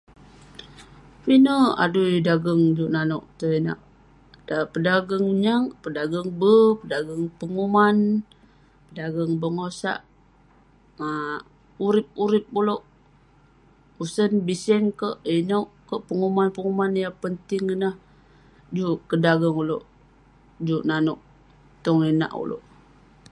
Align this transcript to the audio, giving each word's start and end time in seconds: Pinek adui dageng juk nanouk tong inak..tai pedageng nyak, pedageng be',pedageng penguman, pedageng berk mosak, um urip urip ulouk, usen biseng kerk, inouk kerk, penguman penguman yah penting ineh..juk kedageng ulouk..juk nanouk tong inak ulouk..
Pinek 1.23 1.71
adui 1.83 2.11
dageng 2.27 2.61
juk 2.77 2.93
nanouk 2.95 3.23
tong 3.39 3.53
inak..tai 3.59 4.63
pedageng 4.73 5.27
nyak, 5.43 5.65
pedageng 5.83 6.29
be',pedageng 6.39 7.23
penguman, 7.39 7.97
pedageng 8.87 9.31
berk 9.41 9.53
mosak, 9.59 9.99
um 11.03 11.37
urip 11.85 12.07
urip 12.23 12.45
ulouk, 12.59 12.83
usen 14.03 14.31
biseng 14.47 14.85
kerk, 14.99 15.17
inouk 15.37 15.67
kerk, 15.87 16.03
penguman 16.07 16.49
penguman 16.55 16.91
yah 17.01 17.13
penting 17.23 17.63
ineh..juk 17.75 18.97
kedageng 19.09 19.57
ulouk..juk 19.63 20.83
nanouk 20.89 21.19
tong 21.83 21.99
inak 22.11 22.31
ulouk.. 22.43 22.63